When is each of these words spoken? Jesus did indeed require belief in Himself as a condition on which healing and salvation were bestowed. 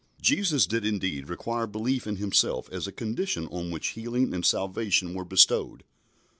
Jesus 0.19 0.65
did 0.65 0.83
indeed 0.83 1.29
require 1.29 1.67
belief 1.67 2.07
in 2.07 2.15
Himself 2.15 2.67
as 2.71 2.87
a 2.87 2.91
condition 2.91 3.45
on 3.49 3.69
which 3.69 3.89
healing 3.89 4.33
and 4.33 4.43
salvation 4.43 5.13
were 5.13 5.23
bestowed. 5.23 5.83